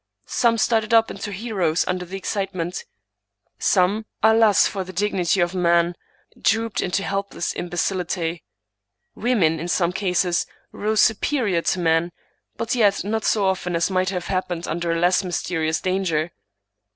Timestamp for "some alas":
3.59-4.65